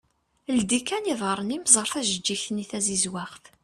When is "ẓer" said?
1.73-1.87